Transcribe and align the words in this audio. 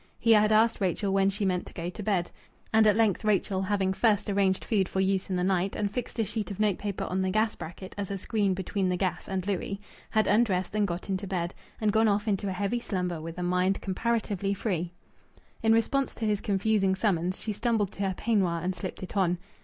He 0.17 0.31
had 0.31 0.51
asked 0.51 0.81
Rachel 0.81 1.13
when 1.13 1.29
she 1.29 1.45
meant 1.45 1.67
to 1.67 1.75
go 1.75 1.87
to 1.91 2.01
bed. 2.01 2.31
And 2.73 2.87
at 2.87 2.95
length 2.95 3.23
Rachel, 3.23 3.61
having 3.61 3.93
first 3.93 4.31
arranged 4.31 4.65
food 4.65 4.89
for 4.89 4.99
use 4.99 5.29
in 5.29 5.35
the 5.35 5.43
night, 5.43 5.75
and 5.75 5.91
fixed 5.91 6.17
a 6.17 6.25
sheet 6.25 6.49
of 6.49 6.59
note 6.59 6.79
paper 6.79 7.03
on 7.03 7.21
the 7.21 7.29
gas 7.29 7.55
bracket 7.55 7.93
as 7.99 8.09
a 8.09 8.17
screen 8.17 8.55
between 8.55 8.89
the 8.89 8.97
gas 8.97 9.27
and 9.29 9.45
Louis, 9.45 9.79
had 10.09 10.25
undressed 10.25 10.73
and 10.75 10.87
got 10.87 11.07
into 11.07 11.27
bed, 11.27 11.53
and 11.79 11.93
gone 11.93 12.07
off 12.07 12.27
into 12.27 12.49
a 12.49 12.51
heavy 12.51 12.79
slumber 12.79 13.21
with 13.21 13.37
a 13.37 13.43
mind 13.43 13.79
comparatively 13.79 14.55
free. 14.55 14.91
In 15.61 15.71
response 15.71 16.15
to 16.15 16.25
his 16.25 16.41
confusing 16.41 16.95
summons, 16.95 17.39
she 17.39 17.53
stumbled 17.53 17.91
to 17.91 18.01
her 18.01 18.15
peignoir 18.17 18.59
and 18.63 18.73
slipped 18.73 19.03
it 19.03 19.15
on. 19.15 19.37